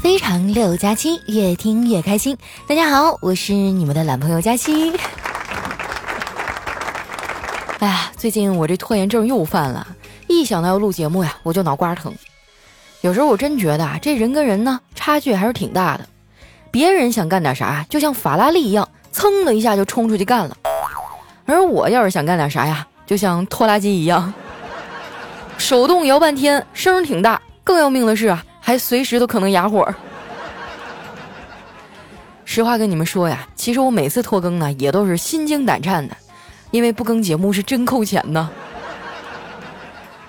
[0.00, 2.34] 非常六加七，越听越开心。
[2.66, 4.90] 大家好，我是你们的懒朋友佳期。
[7.80, 9.86] 哎呀，最近我这拖延症又犯了，
[10.26, 12.14] 一想到要录节目呀，我就脑瓜疼。
[13.02, 16.06] 有时候我真觉得啊，这人跟人呢差距还是挺大的。
[16.70, 20.56] 别人想干点啥，就像法拉利一样，噌的一下就冲出去干了；
[21.44, 24.32] 而我要是想干点啥呀，就像拖拉机一样，
[25.58, 27.38] 手动摇半天，声挺大。
[27.62, 28.42] 更要命的是啊。
[28.70, 29.92] 还随时都可能哑火。
[32.44, 36.16] 实话跟你们说呀，其实我每次拖更呢，也都是心惊胆颤的，
[36.70, 38.48] 因为不更节目是真扣钱呢。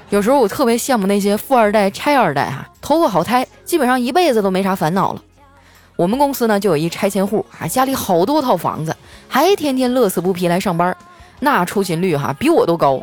[0.10, 5.22] 有时候我特别羡慕那些富二代、拆二代哈，投个好胎，基本上一辈子都没啥烦恼了。
[5.96, 8.96] 我们公司呢就有一拆迁户啊，家里好多套房子，
[9.28, 10.98] 还天天乐此不疲来上班，
[11.42, 13.00] 那出勤率哈比我都高。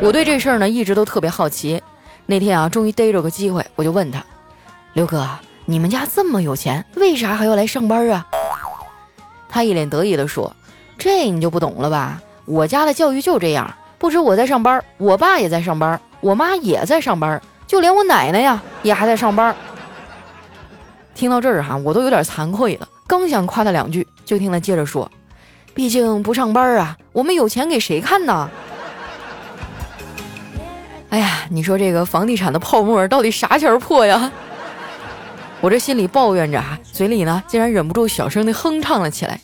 [0.00, 1.82] 我对这事儿呢一直都特别好奇。
[2.26, 4.24] 那天啊，终于逮着个机会，我就问他
[4.94, 5.28] ：“刘哥，
[5.66, 8.26] 你们家这么有钱，为啥还要来上班啊？”
[9.48, 10.56] 他一脸得意地说
[10.96, 12.20] ：“这你就不懂了吧？
[12.46, 19.54] 我家的教育就这样，不止我在上班，我爸也在上班，我妈也在上班，就连我奶奶呀也还在上班。”
[21.14, 25.10] 听到这儿哈，我都有点惭愧了，刚想夸他两句，就听他接着说
[25.74, 28.50] ：“毕竟不上班啊，我们有钱给谁看呢？”
[31.14, 34.32] 哎呀，你说这个房地产的泡沫到底啥前儿破呀？
[35.62, 39.38] 我这心里抱怨着啊，嘴里呢竟然忍不住小声的哼唱了起来，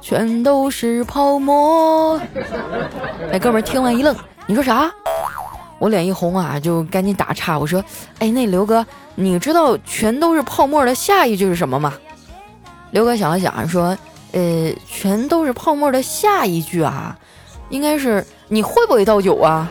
[0.00, 2.18] 全都是泡沫。
[3.30, 4.90] 哎，哥们儿听完一愣，你说啥？
[5.78, 7.84] 我脸一红啊，就赶紧打岔，我说，
[8.18, 11.92] 哎，那刘哥，你知道全都是泡沫的下一句是什么吗？
[12.90, 13.94] 刘哥想了想说，
[14.32, 17.14] 呃，全都是泡沫的下一句啊，
[17.68, 19.70] 应该是你会不会倒酒啊？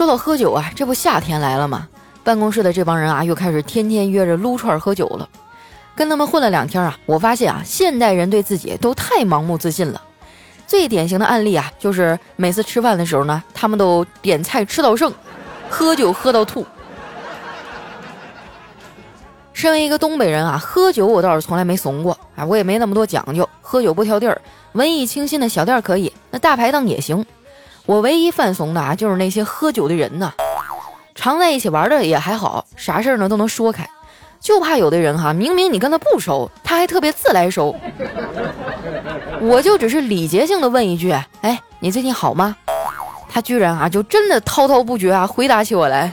[0.00, 1.86] 说到喝酒啊，这不夏天来了吗？
[2.24, 5.28] 办公室的这帮人啊，又开始天天约着撸串喝酒了。
[5.94, 10.00] 跟他们混了两天啊，我发现啊，现代人对自己都太盲目自信了。
[10.66, 15.12] 最典型的案例啊，就是每次吃饭的时候呢，他们都点菜吃到剩，
[15.68, 16.64] 喝酒喝到吐。
[19.52, 24.40] 身为一个东北人啊，喝酒我倒是从来没怂过啊，我也没那么多讲究，喝酒不挑地儿，
[24.72, 27.22] 文艺清新的小店可以，那大排档也行。
[27.90, 30.32] 我唯一犯怂的啊，就是那些喝酒的人呢。
[31.12, 33.84] 常在一起玩的也还好，啥事儿呢都能说开，
[34.38, 37.74] 就怕有的人哈，明明你跟他不熟，他还特别自来熟。
[39.40, 42.56] 我就只是礼节性的问一句，哎，你最近好吗？
[43.28, 46.12] 他居然啊，就真的滔滔不绝啊，回答起我来。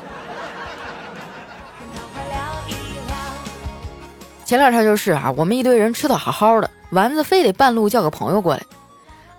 [4.46, 8.62] 前两天就是啊，我们一堆人吃的好好的，丸子非得半路叫个朋友过来。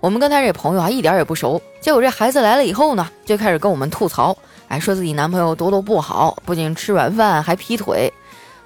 [0.00, 4.36] 我们跟他这朋友啊一点也不熟，结果这孩子来了以后呢，就开始跟我们吐槽，
[4.69, 8.12] 哎，说自己男朋友多多不好，不仅吃软饭还劈腿。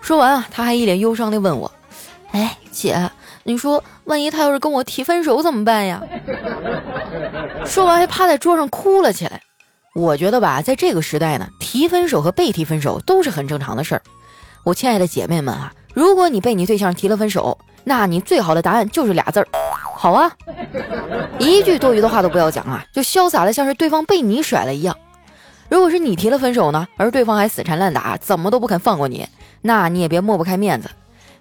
[0.00, 1.70] 说完啊，他还一脸忧伤地问我
[2.32, 3.10] ：“哎，姐，
[3.44, 6.03] 你说万一他要是跟我提分手怎么办呀？”
[7.64, 9.41] 说完还趴在桌上哭了起来。
[9.94, 14.03] 我觉得吧，在这个时代呢，提分手和被提分手都是很正常的事儿。
[14.64, 19.47] 我亲爱的姐妹们啊，如果你被你对象提了分手，那你最好的答案就是俩字儿。
[19.97, 20.31] 好啊，
[21.38, 24.97] 一句多余的话都不要讲啊，就潇洒的像是对方被你甩了一样。
[25.69, 29.26] 如果是你提了分手呢，而对方还死缠烂打，怎么都不肯放过你，
[29.62, 30.91] 那你也别抹不开面子。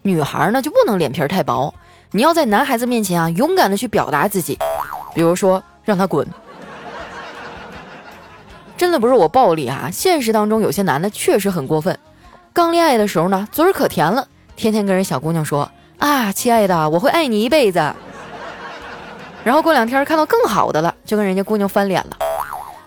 [0.03, 1.73] 女孩呢就不能脸皮太薄，
[2.11, 4.57] 你要在男孩子面前啊勇敢的去表达自己，
[5.13, 6.27] 比如说让他滚。
[8.77, 11.97] 真的不是我暴力啊，现实当中有些男的确实很过分。
[12.53, 15.69] 刚恋爱的时候呢，嘴儿可甜了，天天跟人小姑娘说
[16.01, 17.93] 啊，亲爱的，我会爱你一辈子。
[19.43, 22.17] 然后过两天看到更好的了，就跟人家姑娘翻脸了。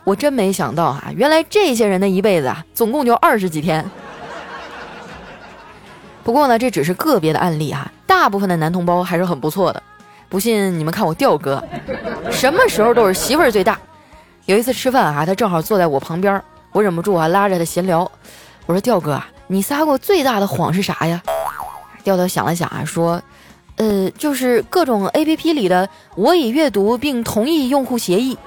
[0.02, 3.88] 我真没想到啊，原来这些人的一辈子啊，总共就二十几天。
[6.24, 9.80] 不过呢，这只是个别的案例哈，大部分的男同胞还是很不错的。
[10.28, 11.62] 不信你们看我调哥，
[12.32, 13.78] 什么时候都是媳妇儿最大。
[14.46, 16.42] 有一次吃饭啊，他正好坐在我旁边，
[16.72, 18.10] 我忍不住啊拉着他闲聊。
[18.66, 21.22] 我说调哥，你撒过最大的谎是啥呀？
[22.04, 23.20] 调调想了想啊，说。
[23.76, 28.38] 呃，就是各种 A P P 里的，我已阅读并同意用户协议。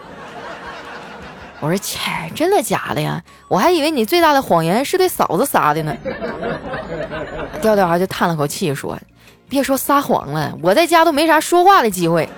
[1.59, 1.99] 我说切，
[2.33, 3.21] 真的假的呀？
[3.49, 5.93] 我还以为你最大的谎言是对嫂子撒的呢。
[7.61, 8.97] 调调啊就叹了口气说
[9.49, 12.29] ：“别说撒谎了，我在家都没啥说话的机会。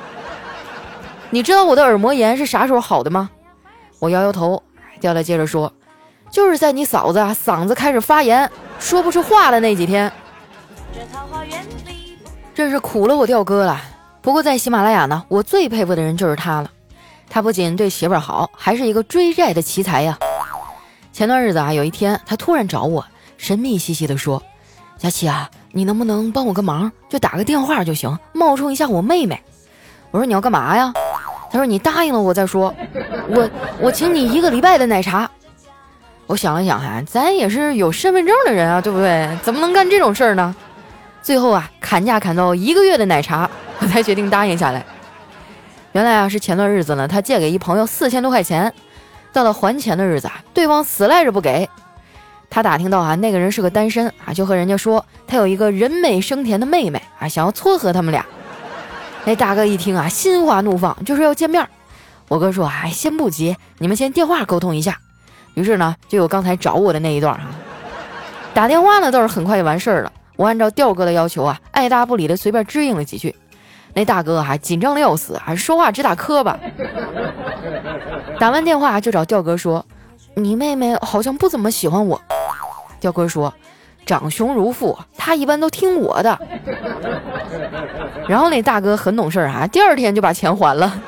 [1.30, 3.30] 你知道我的耳膜炎是啥时候好的吗？”
[4.00, 4.64] 我摇摇头。
[5.00, 5.72] 调调接着说
[6.34, 8.50] ：“就是在你嫂子啊嗓子开始发炎，
[8.80, 10.12] 说不出话的那几天。”
[12.54, 13.82] 真是苦了我调哥了。
[14.22, 16.70] 不过在喜马拉雅呢，我最佩服的人就是他了。
[17.30, 20.18] 他不仅对媳妇儿好，还是一个追债的奇才呀。
[21.14, 23.06] 前段日子啊，有一天他突然找我，
[23.38, 24.42] 神秘兮兮的说
[24.98, 26.92] ：“佳琪啊，你能不能帮我个忙？
[27.08, 29.42] 就打个电话就行，冒充一下我妹妹。”
[30.12, 30.92] 我说：“你要干嘛呀？”
[31.52, 32.74] 他说：“你答应了我再说。”
[33.30, 33.50] 我
[33.80, 35.30] 我请你一个礼拜的奶茶。
[36.26, 39.38] 我想了想哈，咱也是有身份证的人啊，对不对？
[39.42, 40.56] 怎么能干这种事儿呢？
[41.22, 43.50] 最后啊，砍价砍到一个月的奶茶，
[43.80, 44.86] 我 才决定答应下来。
[45.92, 48.74] 原来啊，是前段日子呢，他借给一朋友四千多块钱，
[49.34, 51.70] 到了还钱的日子啊，对方死赖着不给。
[52.50, 58.26] 他打听到啊，那个人是个单身啊，就和人家说他有一个人美声甜的妹妹啊，想要撮合他们俩。
[59.26, 61.68] 那大哥一听啊，心花怒放，就说要见面。
[62.28, 64.98] 我哥说哎，先不急，你们先电话沟通一下。
[65.56, 67.52] 于是呢，就有刚才找我的那一段啊。
[68.54, 70.12] 打电话呢倒是很快就完事儿了。
[70.40, 73.36] 我按照调哥的要求啊，爱答不理的随便支应了几句。
[73.94, 76.58] 那大哥还紧张的要死，还说话直打磕巴。
[78.40, 79.86] 打完电话就找调哥说
[80.36, 82.22] ：“你妹妹好像不怎么喜欢我。”
[83.02, 83.54] 调哥说
[84.08, 86.40] ：“长兄如父，她一般都听我的。”
[88.26, 91.02] 然后那大哥很懂事啊，第二天就把钱还了。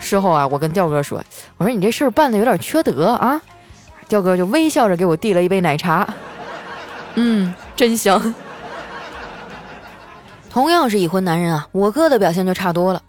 [0.00, 1.22] 事后啊，我跟调哥说
[1.58, 3.38] ：“我说你这事儿办的有点缺德啊。”
[4.08, 6.06] 调哥就微笑着给我递了一杯奶茶，
[7.14, 8.34] 嗯，真香。
[10.50, 13.02] 同样是已婚男人啊，我哥的表现就差多了。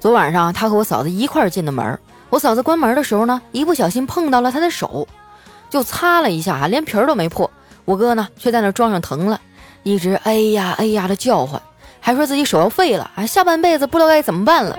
[0.00, 1.98] 昨晚上他和我嫂子一块儿进的门，
[2.30, 5.06] 我嫂子关门的时候呢，一不小心碰到了他的手，
[5.68, 7.50] 就擦了一下，连皮儿都没破。
[7.84, 9.40] 我哥呢，却在那装上疼了，
[9.82, 11.60] 一直哎呀哎呀的叫唤，
[12.00, 14.78] 还说自己手要废了，啊，下半辈子不知道该怎么办了。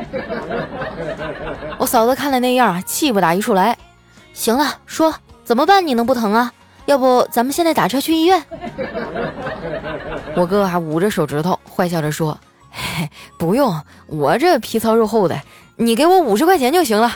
[1.78, 3.78] 我嫂子看了那样，气不打一处来。
[4.34, 5.14] 行了，说
[5.44, 5.86] 怎么办？
[5.86, 6.52] 你能不疼啊？
[6.90, 8.44] 要不咱们现在打车去医院？
[10.36, 12.36] 我哥还捂着手指头，坏笑着说
[12.72, 13.08] ：“嘿，
[13.38, 15.40] 不用，我这皮糙肉厚的，
[15.76, 17.16] 你给我五十块钱就行了。”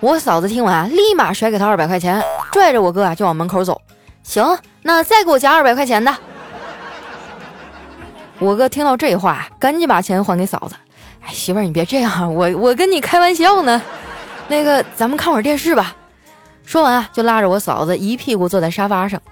[0.00, 3.80] 我嫂子听完，立马甩给他二百块钱，拽着我哥啊就往门口走。
[4.24, 6.12] 行，那再给我加二百块钱的。
[8.40, 10.74] 我哥听到这话，赶紧把钱还给嫂子。
[11.20, 13.80] 哎，媳妇儿，你别这样，我我跟你开玩笑呢。
[14.48, 15.94] 那个，咱们看会儿电视吧。
[16.66, 19.22] 说完啊，就拉着我嫂子一屁股坐在沙发上。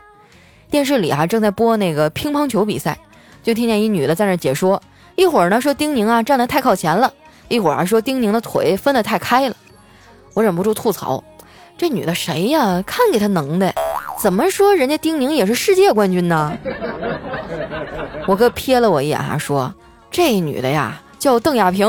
[0.70, 2.96] 电视里啊正在播那个乒乓球比赛，
[3.42, 4.80] 就听见一女的在那解说。
[5.16, 7.12] 一会儿呢说丁宁啊站得太靠前了，
[7.48, 9.56] 一会儿啊说丁宁的腿分得太开了。
[10.32, 11.22] 我忍不住吐槽：
[11.76, 12.82] 这女的谁呀？
[12.86, 13.74] 看给她能的，
[14.20, 16.56] 怎么说人家丁宁也是世界冠军呢？
[18.26, 19.74] 我哥瞥了我一眼啊，说
[20.10, 21.86] ：“这女的呀叫邓亚萍。”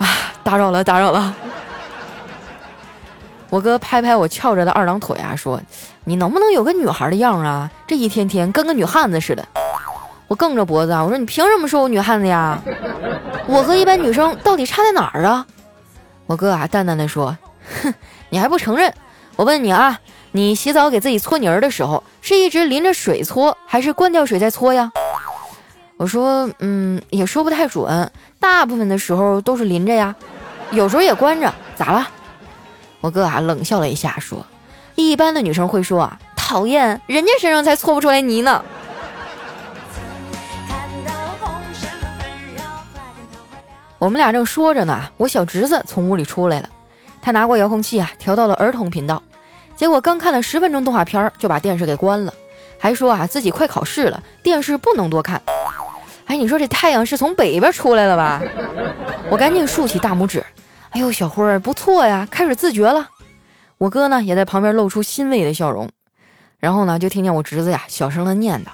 [0.00, 0.08] 啊，
[0.42, 1.34] 打扰了，打扰了。
[3.50, 5.60] 我哥拍拍我翘着的二郎腿啊，说
[6.04, 7.68] ：“你能不能有个女孩的样啊？
[7.86, 9.46] 这一天天跟个女汉子似的。”
[10.28, 12.62] 我梗着脖子啊，我说：“你凭什么说我女汉子呀？
[13.48, 15.44] 我和一般女生到底差在哪儿啊？”
[16.26, 17.36] 我哥啊淡淡的说
[17.82, 17.92] ：“哼，
[18.28, 18.94] 你还不承认？
[19.34, 19.98] 我问你啊，
[20.30, 24.92] 你洗澡给自己搓泥儿的时候，是一直淋着水搓，还是关掉水再搓呀？”
[25.98, 28.08] 我说：“嗯，也说不太准，
[28.38, 30.14] 大部分的时候都是淋着呀，
[30.70, 32.08] 有时候也关着，咋了？”
[33.00, 34.44] 我哥啊冷笑了一下，说
[34.94, 38.62] ：“一般的女生会说啊，讨厌，人家身上才搓不出来泥呢。”
[43.98, 46.68] 我们俩正说着呢，我小侄子从屋里出来了，
[47.20, 49.22] 他拿过遥控器啊，调到了儿童频道，
[49.76, 52.32] 结果刚看了十分钟动画片，就把电视给关了，
[52.78, 55.40] 还说啊自己快考试了，电视不能多看。
[56.26, 58.40] 哎，你说这太阳是从北边出来了吧？
[59.30, 60.42] 我赶紧竖起大拇指。
[60.90, 63.08] 哎呦，小辉儿不错呀，开始自觉了。
[63.78, 65.88] 我哥呢也在旁边露出欣慰的笑容。
[66.58, 68.68] 然后呢，就听见我侄子呀小声的念叨：“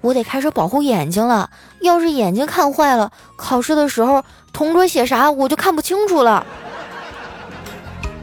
[0.00, 6.46] 我得开始保护眼睛了，要是眼睛看坏了，考试的时候同桌写啥我就看不清楚了。”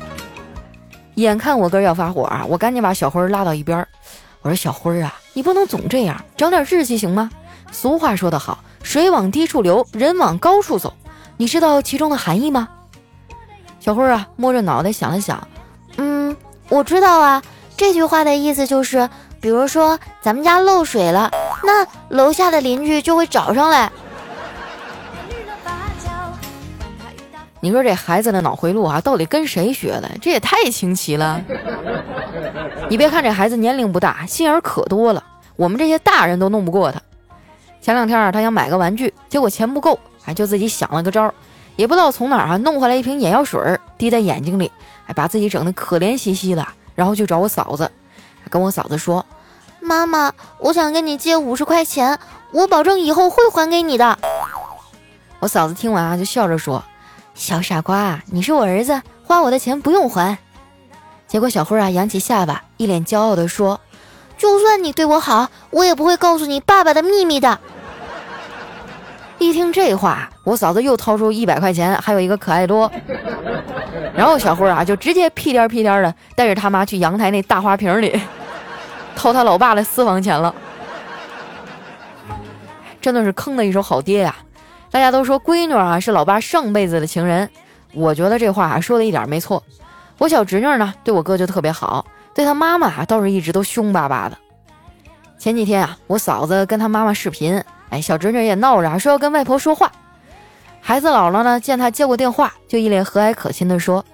[1.16, 3.86] 眼看我哥要发火啊，我赶紧把小辉儿拉到一边。
[4.42, 7.30] 我说：“小辉儿啊，你不能总这样，长点志气行吗？
[7.72, 10.94] 俗话说得好，水往低处流，人往高处走。
[11.36, 12.70] 你知道其中的含义吗？”
[13.88, 15.48] 小辉啊，摸着脑袋想了想，
[15.96, 16.36] 嗯，
[16.68, 17.42] 我知道啊。
[17.78, 21.32] 这句话的意思就是，比如说咱们家漏水了，
[21.64, 23.90] 那楼下的邻居就会找上来。
[27.62, 30.12] 你说这孩子的脑回路啊，到底跟谁学的？
[30.22, 31.42] 这也太清奇了。
[32.90, 35.24] 你别看这孩子年龄不大，心眼可多了，
[35.56, 37.02] 我们这些大人都弄不过他。
[37.80, 41.34] 前两天啊，他想买个玩具，结果钱不够，哎，就自己想了个招儿。
[41.78, 44.70] 也不知道从哪儿啊弄回来一瓶眼药水，滴在眼睛里，
[45.06, 47.90] 还把自己整得可怜兮兮的，然后就找我嫂子，
[48.50, 49.26] 跟我嫂子说
[49.80, 52.20] ：“妈妈，我想跟你借五十块钱，
[52.52, 54.18] 我保证以后会还给你的。”
[55.40, 56.84] 我嫂子听完啊，就笑着说
[57.36, 60.38] ：“小傻瓜，你是我儿子，花我的钱不用还。”
[61.28, 63.80] 结果小辉啊扬起下巴，一脸骄傲地说
[64.36, 67.60] ：“就算你对我好，我也不会告诉你爸爸的秘密的。”
[69.40, 72.92] 一听这话，我嫂子又掏出一百块钱，还有一个可爱多。
[74.16, 78.20] 然后小辉啊就直接屁颠屁颠的带着他妈去阳台那大花瓶里
[79.16, 80.54] 掏他老爸的私房钱了。
[83.00, 84.36] 真的是坑的一手好爹呀！
[84.90, 87.48] 大家都说闺女啊是老爸上辈子的情人，
[87.94, 89.62] 我觉得这话啊说的一点没错。
[90.18, 94.38] 我小侄女呢对我哥就特别好，对他妈妈倒是一直都凶巴巴的。
[95.38, 97.64] 前几天啊，我嫂子跟他妈妈视频。
[97.90, 99.92] 哎，小侄女也闹着说要跟外婆说话。
[100.82, 104.06] 孩子姥姥呢，见他接过电话，就一脸和蔼可亲地说：“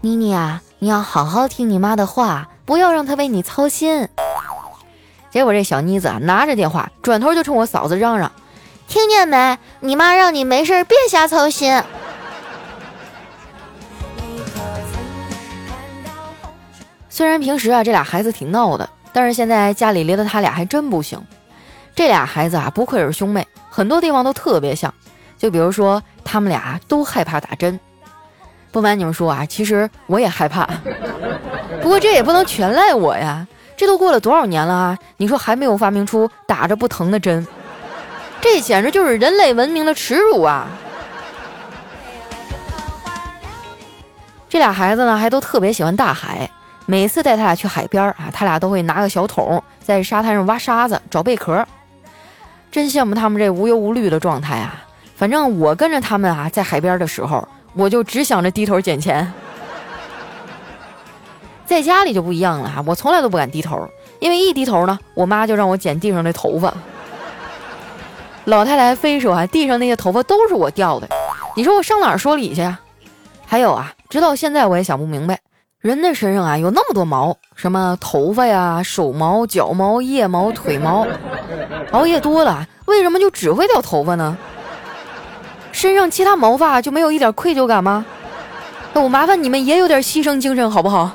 [0.00, 4.08] 妮妮啊，你要好好听你妈的话，不要让她为你操心。”
[5.30, 8.32] 结果这小妮子啊，拿着电话，转头就冲我嫂子嚷嚷
[8.88, 9.58] ：“听见没？
[9.80, 11.82] 你妈让你没事别瞎操心。”
[17.08, 21.22] 虽然平时啊，这俩孩子挺闹的，但是现在家里离了他俩还真不行。
[21.94, 24.92] 这俩孩子啊，不愧是兄妹，很多地方都特别像。
[25.36, 27.78] 就比如说，他们俩都害怕打针。
[28.72, 30.68] 不瞒你们说啊，其实我也害怕。
[31.82, 34.98] 不过这也不能全赖我呀，这都过了多少年了啊？
[35.16, 37.46] 你说还没有发明出打着不疼的针，
[38.40, 40.68] 这简直就是人类文明的耻辱啊！
[44.48, 46.50] 这俩孩子呢，还都特别喜欢大海。
[46.86, 51.66] 每次带他俩去海边啊，他俩都会拿个小桶在沙滩上挖沙子找贝壳。
[52.70, 54.84] 真羡慕他们这无忧无虑的状态啊！
[55.16, 59.32] 反正我跟着他们啊，在海边的时候，我就只想着低头捡钱。
[61.66, 66.72] 在家里就不一样了哈，我从来都不敢低头，因为一低头呢，我妈就让我捡地上的头发。
[68.44, 71.08] 老太太非说啊，地上那些头发都是我掉的，
[71.54, 72.80] 你说我上哪儿说理去呀？
[73.46, 75.38] 还有啊，直到现在我也想不明白，
[75.80, 81.06] 人的身上啊有那么多毛，什么头发呀、手毛、脚毛、腋毛、腿毛。
[81.92, 84.36] 熬夜多了，为什么就只会掉头发呢？
[85.72, 88.04] 身上其他毛发就没有一点愧疚感吗？
[88.92, 91.12] 那我麻烦你们也有点牺牲精神好不好？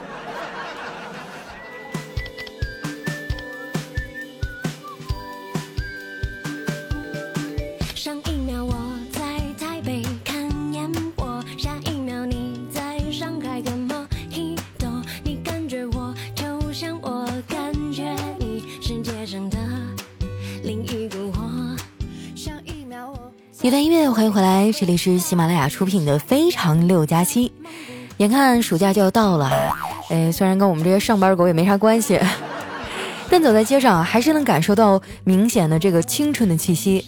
[23.65, 27.49] 一段音乐，欢迎回来，这里是喜马拉雅出品的《非常六加七》。
[28.17, 29.49] 眼看暑假就要到了，
[30.11, 32.21] 哎，虽然跟我们这些上班狗也没啥关系，
[33.27, 37.03] 但走在街上还是能感受到明显的这个青春的气息。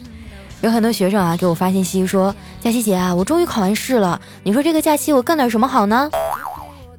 [0.61, 6.09] 有很多学生啊给我发信息说：“佳琪姐啊，我终于考完试了，你说这个假期我干点什么好呢？”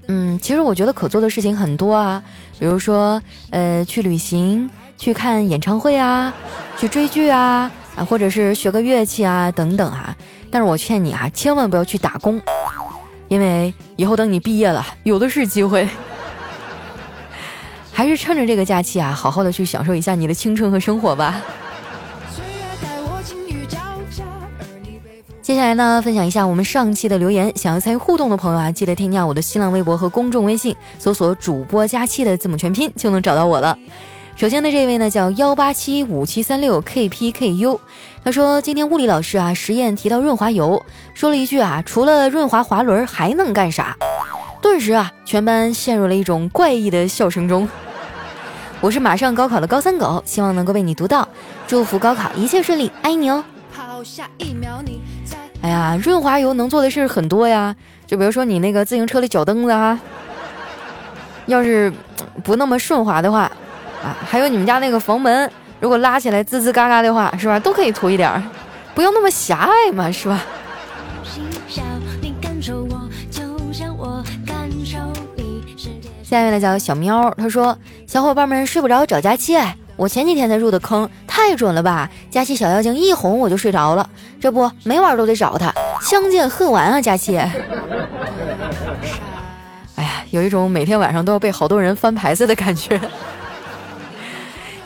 [0.06, 2.22] 嗯，其实我觉得可做的事情很多啊，
[2.60, 6.32] 比如说呃去旅行、去看演唱会啊、
[6.78, 7.68] 去追剧啊。
[7.98, 10.16] 啊，或者是学个乐器啊，等等啊。
[10.50, 12.40] 但是我劝你啊，千万不要去打工，
[13.28, 15.88] 因为以后等你毕业了，有的是机会。
[17.92, 21.40] 还是趁着这个假期啊，好好的去享受一下你的青春和生活吧。
[25.42, 27.50] 接下来呢，分享一下我们上期的留言。
[27.56, 33.76] 想要参与互动的朋友啊，记得添加我的新浪微博和公众微信，搜索“主播佳期”的字母全拼，就能找到我了。
[34.38, 37.80] 首先的这位呢叫幺八七五七三六 kpku，
[38.22, 40.80] 他说今天物理老师啊实验提到润滑油，
[41.12, 43.96] 说了一句啊除了润滑滑轮还能干啥？
[44.62, 47.68] 顿时啊全班陷入了一种怪异的笑声中。
[48.80, 51.28] 我是马上高考的高三狗，希望能够被你读到，
[51.66, 53.44] 祝福高考一切顺利，爱你哦。
[55.62, 57.74] 哎呀，润滑油能做的事很多呀，
[58.06, 59.98] 就比如说你那个自行车的脚蹬子啊，
[61.46, 61.92] 要是
[62.44, 63.50] 不那么顺滑的话。
[64.02, 65.50] 啊，还有你们家那个房门，
[65.80, 67.58] 如果拉起来吱吱嘎嘎的话，是吧？
[67.58, 68.42] 都可以涂一点儿，
[68.94, 70.40] 不用那么狭隘嘛，是吧？
[76.22, 77.76] 下面来叫小喵，他说
[78.06, 79.56] ：“小伙伴们睡不着找佳期，
[79.96, 82.10] 我前几天才入的坑，太准了吧！
[82.30, 84.06] 佳期小妖精一哄我就睡着了，
[84.38, 87.38] 这不每晚都得找他，相见恨晚啊，佳期。
[89.96, 93.00] 哎呀，有一种每天晚上都要被好多人翻牌子的感觉。”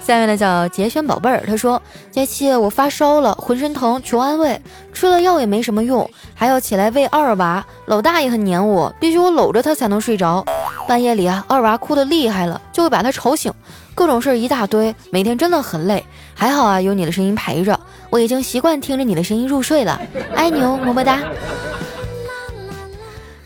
[0.05, 1.81] 下面呢叫杰轩宝贝儿，他说：
[2.11, 4.61] 佳琪，我发烧了，浑身疼，求安慰。
[4.93, 7.65] 吃了药也没什么用，还要起来喂二娃。
[7.87, 10.45] 老大也很黏我，必须我搂着他才能睡着。
[10.89, 13.53] 半夜里啊，二娃哭得厉害了，就会把他吵醒。
[13.95, 16.05] 各种事儿一大堆，每天真的很累。
[16.35, 17.79] 还好啊，有你的声音陪着，
[18.11, 20.01] 我已经习惯听着你的声音入睡了。
[20.35, 21.21] 爱你哦，么么哒。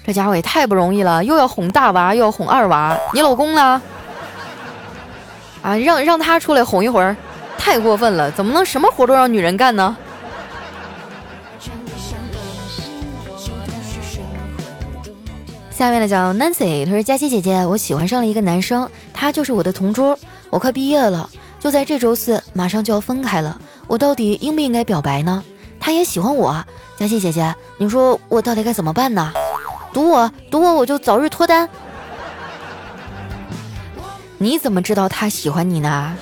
[0.07, 2.97] 这家伙也太不容易了，又要哄大娃，又要哄二娃。
[3.13, 3.83] 你老公呢？
[5.67, 7.17] 啊，让让他出来哄一会儿，
[7.59, 8.31] 太过分了！
[8.31, 9.97] 怎么能什么活都让女人干呢？
[15.73, 20.17] 下面呢叫 Nancy，她说佳琪姐姐，我喜欢上了一个男生，他就是我的同桌，
[20.51, 25.43] 我快毕业了，就在这周四，马上就要分开了，我到底应不应该表白呢？
[25.81, 26.65] 他也喜欢我，
[26.97, 29.33] 佳琪姐姐，你说我到底该怎么办呢？
[29.93, 31.69] 赌我，赌我，我就早日脱单。
[34.39, 36.17] 你怎么知道他喜欢你呢？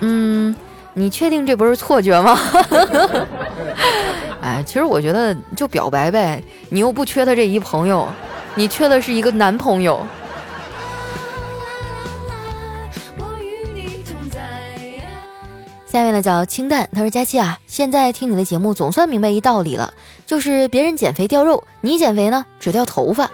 [0.00, 0.54] 嗯，
[0.92, 2.38] 你确定这不是错觉吗？
[4.42, 8.06] 哎，其实我觉得就表白呗，你又不缺他这一朋友，
[8.54, 10.06] 你缺的是一个男朋友。
[15.86, 19.94] 下面呢叫清淡，他说佳期啊，现在听你的节目总算明白一道理了，
[20.26, 23.30] 就是别人减肥掉肉，你减肥呢只掉头发，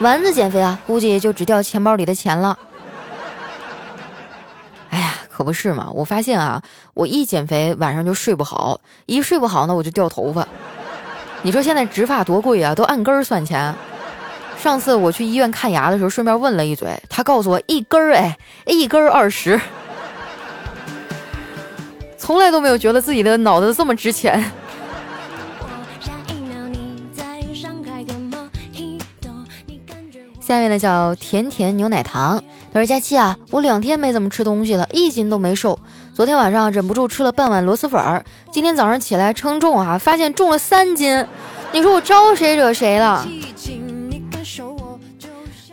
[0.00, 2.58] 丸子减肥啊，估计就只掉钱包里的钱了。
[4.90, 5.88] 哎呀可不是嘛！
[5.92, 6.62] 我发现啊，
[6.92, 10.46] 我一减肥晚上就睡不好，一睡不好呢我就掉头发。
[11.42, 13.74] 你说现在植发多贵啊，都按根儿算钱。
[14.58, 18.36] 上次我去医院看牙的时候，顺便问了一嘴，他告诉我一根儿哎，
[18.66, 19.58] 一根儿二十。
[22.18, 24.52] 从来都没有觉得自己的脑子这么值钱。
[30.46, 32.40] 下面呢叫甜甜牛奶糖。
[32.72, 35.76] 他说：“佳期啊，我两天没怎么吃东西了，一斤都没瘦。
[36.14, 41.26] 昨天晚上忍不住吃了半碗螺蛳粉儿，今天早上起来称重啊，发现重了三斤。
[41.72, 43.26] 你说我招谁惹谁了？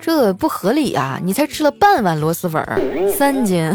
[0.02, 1.20] 这不合理啊！
[1.24, 2.82] 你才吃了半碗螺蛳粉儿，
[3.16, 3.72] 三斤。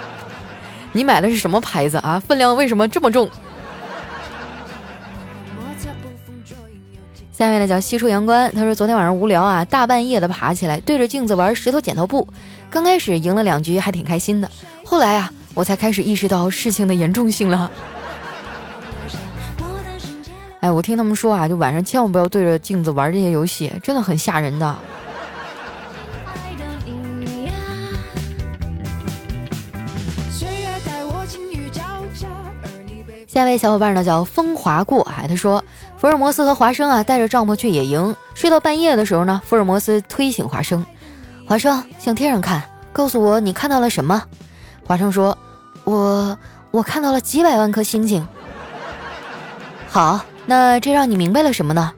[0.92, 2.18] 你买的是什么牌子啊？
[2.26, 3.28] 分量为什么这么重？”
[7.40, 12.28] 下面呢叫西出阳关，他说昨天晚上无聊啊，大半夜的爬起来对着镜子玩石头剪刀布，
[12.68, 14.50] 刚开始赢了两局还挺开心的，
[14.84, 17.70] 后来啊我才开始意识到事情的严重性了。
[20.60, 24.76] 哎，我听他们说啊，就晚上千万不要对着镜子玩这些游戏，真的很吓人的。
[33.26, 35.64] 下一位小伙伴呢叫风华过哎，他说。
[36.00, 40.82] 福尔摩斯和华生啊，带着帐篷去野营，睡到半夜的时候呢，福尔摩斯推醒华生，
[41.46, 44.22] 华生向天上看，告诉我你看到了什么？
[44.86, 45.36] 华生说
[45.84, 46.38] ：“我
[46.70, 48.26] 我看到了几百万颗星星。”
[49.90, 51.92] 好，那这让你明白了什么呢？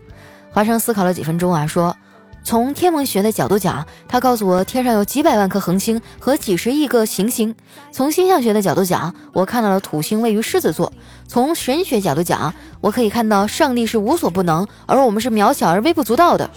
[0.50, 1.96] 华生思考了几分钟啊，说。
[2.44, 7.54] 从天文学的角度讲，他告诉我天上有几百万颗恒星和几十亿个行星。
[7.92, 10.92] 从星象学的角度讲，我看到了土星位于狮子座。
[11.28, 16.50] 从神学角度讲，我可以看到上帝是无所不能，而我们是渺小而微不足道的。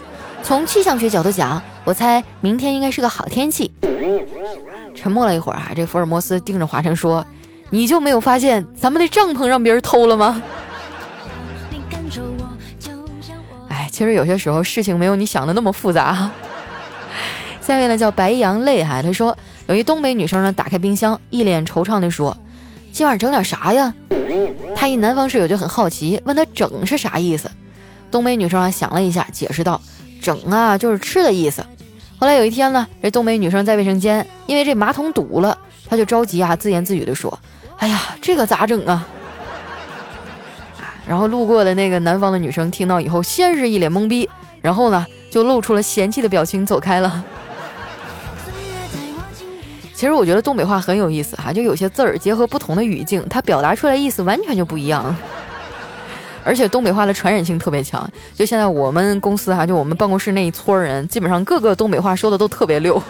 [0.43, 3.71] 从气象学角度讲，我猜明天应该是个好天气。
[4.95, 7.26] 沉默了一会儿啊，这福尔摩斯盯着华生说
[7.69, 10.41] ：“你就没有发现咱们的帐篷让别人偷了吗？”
[13.95, 16.29] 其实有些时候事情没有你想的那么复杂。
[17.63, 19.36] 下面呢叫白羊泪哈，他说
[19.67, 22.36] 有一东北女生呢打开冰箱，一脸惆怅地说
[22.91, 23.93] ：“今晚整点啥呀？”
[24.75, 27.49] 他一南方室友就很好奇，问他“整”是啥意思。
[28.12, 29.79] 东北女生啊想了一下，解释道
[30.21, 31.65] ：“整啊就是吃的意思。”
[32.19, 35.58] 后来有一天呢，这东北女生在卫生间，因为这马桶堵了，
[35.89, 37.39] 她就着急啊，自言自语地说
[37.79, 39.08] ：“哎呀，这个咋整啊？”
[41.07, 44.29] 然后路过的那个南方的女生听到以后，先是一脸懵逼，
[44.61, 47.23] 然后呢就露出了嫌弃的表情走开了。
[49.93, 55.15] 其实我觉得东北话很有意思哈，就有些字儿结合不同的语境，它表达出来意思完全就不一样。
[56.43, 63.01] 而且东北话的传染性特别强，就现在我们公司哈，就我们办公室那一撮人，基本上各个东北话说的都特别溜。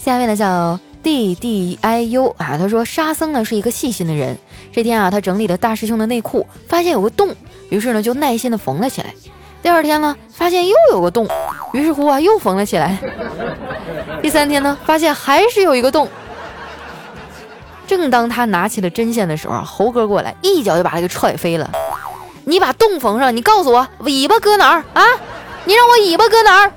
[0.00, 0.78] 下面呢叫。
[1.06, 4.36] D D I U 啊，他说沙僧呢是一个细心的人。
[4.72, 7.32] 这天啊，他整理了大师兄的内裤，发现有个洞，
[7.68, 9.14] 于是呢就耐心的缝了起来。
[9.62, 11.28] 第二天呢，发现又有个洞，
[11.72, 12.98] 于是乎啊又缝了起来。
[14.20, 16.08] 第三天呢，发现还是有一个洞。
[17.86, 21.70] 正当他拿起了针线的时候，猴哥过来一脚就把他给踹飞了。
[22.42, 25.04] 你把洞缝上，你告诉我尾巴搁哪儿啊？
[25.66, 26.72] 你让我尾巴搁哪儿？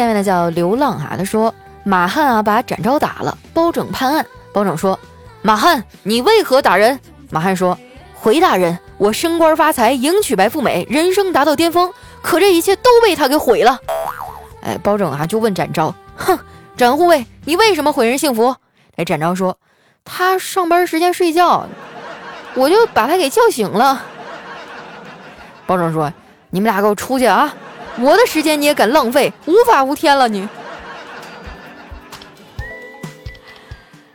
[0.00, 4.24] 下面呢叫流浪哈，他说马汉啊把展昭打了，包拯判案。
[4.50, 4.98] 包拯说
[5.42, 7.78] ：“马汉，你为何打人？”马汉说
[8.18, 13.78] ：“回大人，我升官发财，迎娶白富美，人生达到巅峰，可这一切都被他给毁了。”
[14.64, 16.38] 哎，包拯啊就问展昭：“哼，
[16.78, 18.56] 展护卫，你为什么毁人幸福？
[18.96, 19.58] 哎，展昭说，
[20.02, 21.66] 他上班时间睡觉，
[22.54, 24.02] 我就把他给叫醒了。
[25.66, 26.10] 包拯说，
[26.48, 27.54] 你们俩给我出去啊！
[28.00, 30.48] 我的时间你也敢浪费，无法无天了你！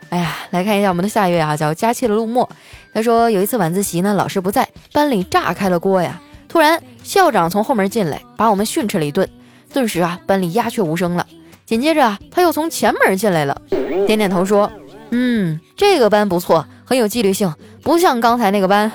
[0.08, 2.48] 哎呀，来看一下我们的下一位啊，叫佳期的陆墨。
[2.92, 6.20] 他说有一次晚自习呢，老师不在，班里炸开了锅呀。
[6.48, 9.28] 突然校长从后门进来，把我们训斥了一顿。
[9.72, 11.26] 顿时啊，班里鸦雀无声了。
[11.64, 13.60] 紧接着啊，他又从前门进来了，
[14.06, 14.70] 点点头说
[15.10, 18.90] ：“嗯，这个班不错，很有纪律性，不像刚才那个班。”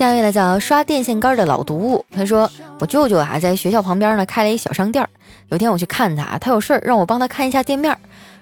[0.00, 5.06] 下一位呢叫刷电线杆的老毒物，他说：“我舅舅啊，在学校旁边呢开了一小商店。
[5.50, 7.94] 有天我去看他，他有事儿让我帮他看一下店面，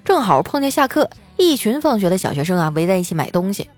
[0.05, 3.68] 正好碰见下课，一群放学的小学生啊围在一起买东西。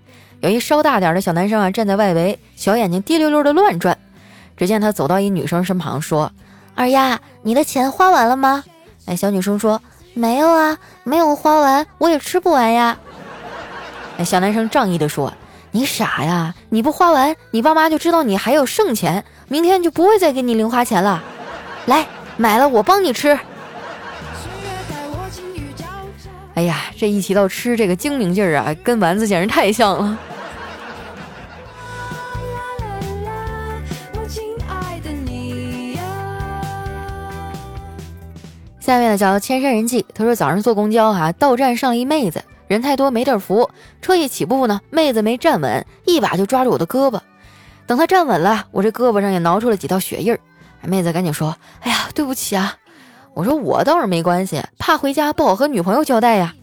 [0.41, 3.97] 有一稍大点的小男生啊站在外围，小眼睛滴溜溜的乱转。
[4.55, 6.31] 只见他走到一女生身旁说
[6.77, 8.63] ：‘二丫，你的钱花完了吗？’
[9.07, 9.81] 哎，小女生说
[10.13, 12.95] ：‘没有啊，没有花完，我也吃不完呀。’
[14.19, 15.33] 哎，小男生仗义的说。”
[15.73, 16.53] 你傻呀！
[16.69, 21.23] 你不花完，你爸妈就知道你还有剩钱，明天就不会再给你零花钱了。
[21.85, 22.05] 来，
[22.35, 23.39] 买了我帮你吃。
[26.55, 30.17] 哎呀，这一提到吃，这个精明劲儿啊，跟丸子简直太像了。
[38.81, 42.43] 下面呢叫千山人迹，他说早上坐公交哈，到站上了一妹子。
[42.71, 43.69] 人太多没地儿扶，
[44.01, 47.19] 车一起步呢，妹子没站稳，一把就抓住我的胳膊。
[47.85, 50.39] 等她站稳了，我这胳膊上也挠出了几道血印儿。
[50.81, 52.73] 妹子赶紧说：“哎呀，对不起啊。”
[53.35, 56.55] 我说：“我倒是没关系，怕回家不好和女朋友交代呀。”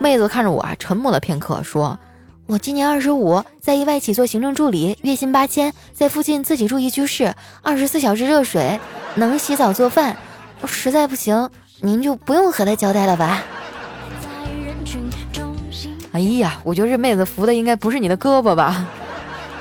[0.00, 1.98] 妹子看着我啊，沉默了片刻，说
[2.48, 8.80] ：“我今年二十五，在一外企做行政助理，月薪八千，在附近自己住一居室，二十四小时热水，
[9.16, 10.16] 能洗澡做饭。
[10.64, 11.50] 实在不行，
[11.82, 13.42] 您就不用和他交代了吧。”
[16.12, 18.86] 哎呀，我觉得这妹子扶的应该不是你的胳膊吧？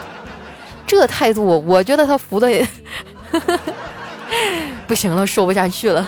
[0.86, 2.68] 这态度，我觉得她扶的也
[4.86, 6.08] 不行了，说不下去了。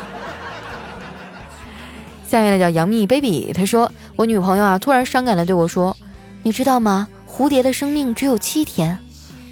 [2.28, 5.96] 下面呢叫杨幂 baby，他说我女朋友啊突然伤感的对我说
[6.44, 7.08] ：“你知道吗？
[7.30, 8.98] 蝴蝶的生命只有七天。”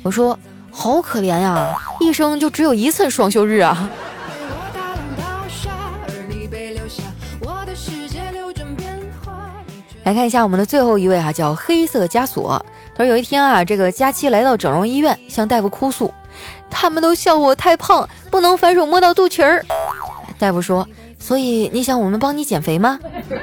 [0.04, 0.38] 我说
[0.72, 3.90] ：“好可怜呀，一生就只有一次双休日啊。”
[10.04, 12.64] 来看一下我们的最后一位哈，叫黑色枷锁。
[12.96, 16.12] 他说有一天啊，这个佳期来到整容医院，向大夫哭诉，
[16.70, 19.64] 他们都笑我太胖，不能反手摸到肚脐儿。
[20.40, 20.88] 大夫说，
[21.20, 23.00] 所以你想我们帮你减肥吗？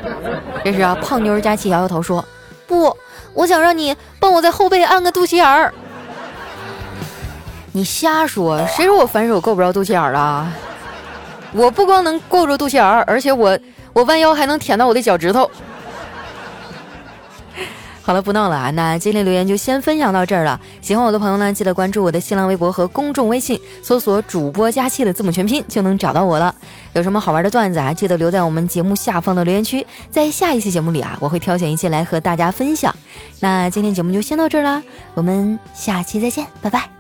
[0.65, 2.25] 这时啊，胖妞佳期摇摇头说，
[2.67, 2.95] 不，
[3.35, 5.73] 我想让你帮我在后背按个肚脐眼儿。
[7.71, 10.53] 你瞎说，谁说我反手够不着肚脐眼儿了？
[11.53, 13.57] 我不光能够着肚脐眼儿，而且我
[13.93, 15.49] 我弯腰还能舔到我的脚趾头。
[18.09, 18.71] 好了，不闹了啊！
[18.71, 20.59] 那今天留言就先分享到这儿了。
[20.81, 26.55] 喜欢我的朋友呢，记得关注我的新浪微博和公众微信，搜索“主播佳期”的字母全拼就能找到我了。
[26.95, 32.97] 有什么好玩的段子啊，记得留在我们节目下方的留言区，在下一期节目里啊，我会挑选一些来和大家分享。
[33.41, 36.98] 那今天节目就先到这儿啦，我们下期再见，拜拜。